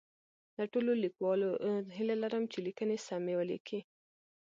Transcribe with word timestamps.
له 0.57 0.63
ټولو 0.73 0.91
لیکوالو 1.03 1.49
هیله 1.97 2.15
لرم 2.23 2.43
چي 2.51 2.59
لیکنې 2.67 2.97
سمی 3.07 3.33
ولیکي 3.37 3.79